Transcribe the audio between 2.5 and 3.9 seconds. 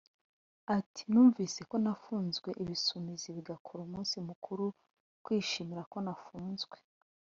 Ibisumizi bigakora